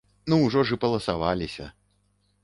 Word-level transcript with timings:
Ну, 0.27 0.37
ужо 0.45 0.63
ж 0.69 0.75
і 0.77 0.79
паласаваліся! 0.85 1.69